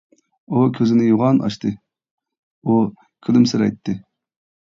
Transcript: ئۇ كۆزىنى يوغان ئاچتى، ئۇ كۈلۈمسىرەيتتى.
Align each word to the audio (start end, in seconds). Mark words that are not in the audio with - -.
ئۇ 0.51 0.61
كۆزىنى 0.77 1.03
يوغان 1.09 1.41
ئاچتى، 1.49 1.73
ئۇ 2.65 2.79
كۈلۈمسىرەيتتى. 3.27 3.97